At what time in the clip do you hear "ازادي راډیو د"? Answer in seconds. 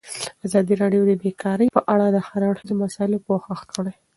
0.45-1.11